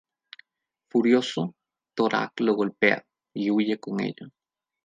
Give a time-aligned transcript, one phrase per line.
[0.89, 1.53] Furioso,
[1.93, 3.05] Torak lo golpea
[3.35, 4.29] y huye con ella.